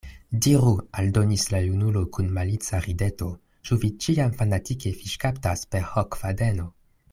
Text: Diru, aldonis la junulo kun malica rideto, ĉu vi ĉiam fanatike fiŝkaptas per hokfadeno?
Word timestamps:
Diru, 0.43 0.69
aldonis 1.01 1.43
la 1.55 1.59
junulo 1.65 2.01
kun 2.17 2.31
malica 2.37 2.79
rideto, 2.87 3.29
ĉu 3.69 3.77
vi 3.85 3.93
ĉiam 4.07 4.35
fanatike 4.41 4.95
fiŝkaptas 5.03 5.65
per 5.77 5.87
hokfadeno? 5.95 6.69